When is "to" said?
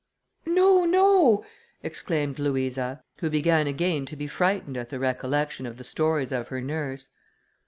4.07-4.15